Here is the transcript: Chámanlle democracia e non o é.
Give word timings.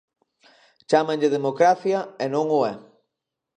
Chámanlle 0.89 1.33
democracia 1.37 1.99
e 2.23 2.25
non 2.33 2.45
o 2.57 2.61
é. 2.71 2.73